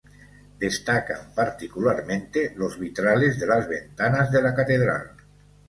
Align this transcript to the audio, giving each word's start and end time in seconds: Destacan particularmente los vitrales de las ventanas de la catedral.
Destacan 0.57 1.31
particularmente 1.35 2.53
los 2.55 2.79
vitrales 2.79 3.39
de 3.39 3.45
las 3.45 3.69
ventanas 3.69 4.31
de 4.31 4.41
la 4.41 4.55
catedral. 4.55 5.11